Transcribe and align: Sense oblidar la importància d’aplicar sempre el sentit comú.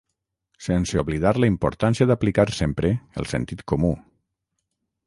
Sense 0.67 0.99
oblidar 1.01 1.33
la 1.43 1.49
importància 1.53 2.09
d’aplicar 2.13 2.47
sempre 2.63 2.93
el 3.23 3.31
sentit 3.35 3.65
comú. 3.75 3.95